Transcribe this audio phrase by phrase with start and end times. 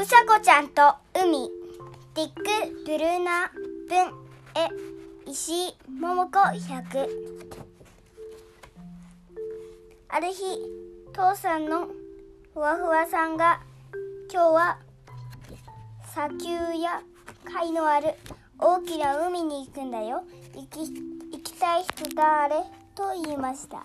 [0.00, 1.50] うさこちゃんと海
[2.14, 2.42] ディック・
[2.86, 3.50] ブルーナ
[3.86, 4.08] 文
[4.54, 7.06] え石井桃子100
[10.08, 10.42] ある日
[11.12, 11.88] 父さんの
[12.54, 13.60] ふわふわさんが
[14.32, 14.78] 今日は
[16.14, 16.48] 砂丘
[16.80, 17.02] や
[17.44, 18.14] 貝のある
[18.58, 20.24] 大きな海に行くんだよ。
[20.54, 20.80] 行き
[21.30, 22.56] 行きたい人誰
[22.94, 23.84] と言いました。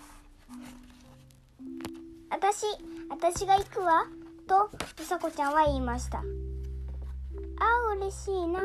[2.29, 2.67] 私
[3.09, 4.05] 私が行くわ。
[4.47, 4.69] と
[5.01, 6.19] うさこちゃんは言いました。
[6.19, 6.23] あ
[7.97, 8.61] 嬉しいな。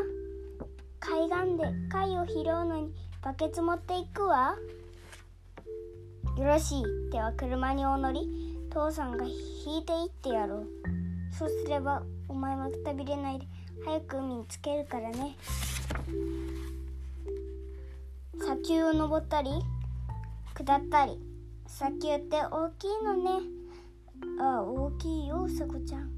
[0.99, 4.57] 海岸で貝を拾うのにバケツ持っていくわ。
[6.37, 10.67] よろしいでは車にお乗り父さんが引いていってやろう。
[11.33, 13.47] そうすればお前はくたびれないで
[13.85, 15.37] 早く海につけるからね。
[18.39, 19.51] 砂丘を登ったり
[20.55, 21.19] 下ったり。
[21.67, 23.60] 砂丘って大きいのね。
[24.41, 26.11] ああ大きいよさこちゃん。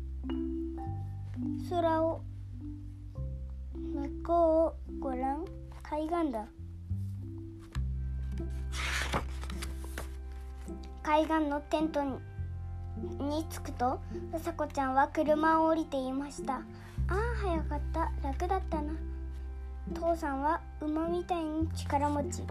[1.69, 2.22] 空を
[3.75, 5.45] 向こうをごらん
[5.83, 6.47] 海岸だ。
[11.03, 12.19] 海岸のテントに
[13.19, 14.00] に着くと
[14.34, 16.55] うさこちゃんは車を降りていました。
[16.55, 16.61] あ
[17.08, 18.12] あ早かった。
[18.23, 18.92] 楽だったな。
[19.95, 22.42] 父さんは馬みたいに力持ち。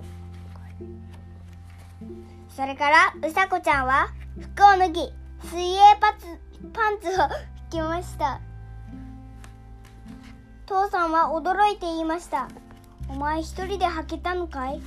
[2.50, 5.14] それからうさこちゃんは服を脱ぎ
[5.50, 6.28] 水泳パツ
[6.72, 7.30] パンツを履
[7.70, 8.40] きました。
[10.66, 12.48] 父さんは驚いて言いました。
[13.10, 14.82] お前一人で履けたのかい？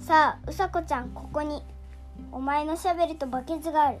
[0.00, 1.62] さあうさこちゃんここに。
[2.32, 3.98] お前のシャベルとバケツがある。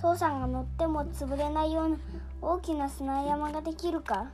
[0.00, 1.96] 父さんが乗っても潰れないような
[2.40, 4.26] 大きな砂山ができるか？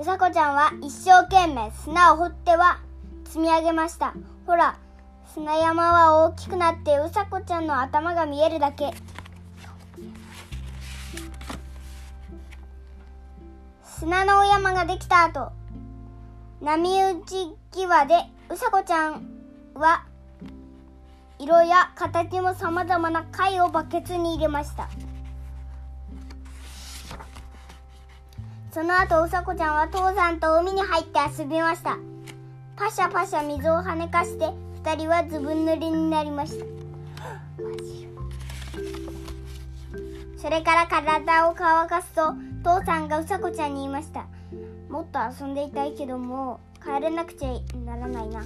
[0.00, 2.78] うさこちゃんは一生懸命砂を掘っては
[3.24, 4.14] 積み上げました。
[4.46, 4.76] ほら
[5.34, 8.92] 砂山は大きくなってうさこちゃんの頭が見えるだけ。
[13.84, 15.52] 砂のお山ができた後
[16.60, 18.14] 波打ち際で
[18.48, 19.26] うさこちゃん
[19.74, 20.04] は
[21.38, 24.88] 色や形もさまざまな貝をバケツに入れました。
[28.72, 31.98] その後うさこちゃんは父さんと海に入って遊びました。
[32.76, 34.52] パシャパシャ水を跳ねかして
[34.84, 36.64] 二人はずぶ濡れになりました。
[40.40, 44.26] それから体を乾かすと父さんがうさこちゃんに言いました。
[44.88, 47.50] もっと遊んでいたいけども帰れなくちゃ
[47.84, 48.42] ならないな。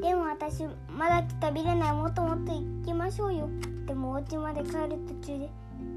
[0.00, 3.48] でも私まだくたびれないもっともっと行きましょうよ。
[3.86, 5.50] でもお家まで帰る途中で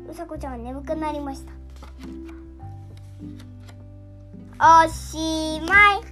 [0.10, 1.54] うさこちゃんは眠くなりました。
[4.84, 6.11] おしまい。